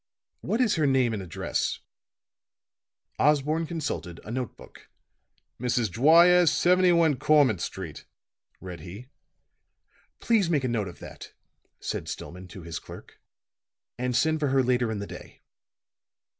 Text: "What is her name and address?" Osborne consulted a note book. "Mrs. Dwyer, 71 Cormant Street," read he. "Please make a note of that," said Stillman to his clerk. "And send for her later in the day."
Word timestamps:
"What 0.39 0.61
is 0.61 0.77
her 0.77 0.87
name 0.87 1.13
and 1.13 1.21
address?" 1.21 1.77
Osborne 3.19 3.67
consulted 3.67 4.19
a 4.23 4.31
note 4.31 4.57
book. 4.57 4.89
"Mrs. 5.59 5.91
Dwyer, 5.91 6.47
71 6.47 7.17
Cormant 7.17 7.61
Street," 7.61 8.05
read 8.59 8.79
he. 8.79 9.09
"Please 10.19 10.49
make 10.49 10.63
a 10.63 10.67
note 10.67 10.87
of 10.87 10.97
that," 11.01 11.33
said 11.79 12.09
Stillman 12.09 12.47
to 12.47 12.63
his 12.63 12.79
clerk. 12.79 13.21
"And 13.99 14.15
send 14.15 14.39
for 14.39 14.47
her 14.47 14.63
later 14.63 14.89
in 14.91 14.97
the 14.97 15.05
day." 15.05 15.43